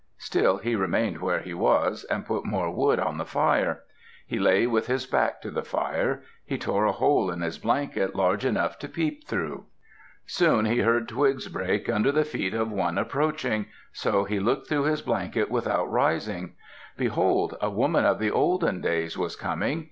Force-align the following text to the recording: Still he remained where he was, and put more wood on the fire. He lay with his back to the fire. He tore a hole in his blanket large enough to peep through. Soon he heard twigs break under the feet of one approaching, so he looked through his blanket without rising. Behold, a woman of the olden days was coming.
Still 0.17 0.57
he 0.57 0.75
remained 0.75 1.21
where 1.21 1.41
he 1.41 1.53
was, 1.53 2.05
and 2.05 2.25
put 2.25 2.43
more 2.43 2.71
wood 2.71 2.99
on 2.99 3.19
the 3.19 3.23
fire. 3.23 3.83
He 4.25 4.39
lay 4.39 4.65
with 4.65 4.87
his 4.87 5.05
back 5.05 5.43
to 5.43 5.51
the 5.51 5.61
fire. 5.63 6.23
He 6.43 6.57
tore 6.57 6.85
a 6.85 6.91
hole 6.91 7.29
in 7.29 7.41
his 7.41 7.59
blanket 7.59 8.15
large 8.15 8.43
enough 8.43 8.79
to 8.79 8.89
peep 8.89 9.27
through. 9.27 9.65
Soon 10.25 10.65
he 10.65 10.79
heard 10.79 11.07
twigs 11.07 11.47
break 11.49 11.87
under 11.87 12.11
the 12.11 12.25
feet 12.25 12.55
of 12.55 12.71
one 12.71 12.97
approaching, 12.97 13.67
so 13.93 14.23
he 14.23 14.39
looked 14.39 14.69
through 14.69 14.85
his 14.85 15.03
blanket 15.03 15.51
without 15.51 15.85
rising. 15.91 16.55
Behold, 16.97 17.55
a 17.61 17.69
woman 17.69 18.03
of 18.03 18.17
the 18.17 18.31
olden 18.31 18.81
days 18.81 19.15
was 19.19 19.35
coming. 19.35 19.79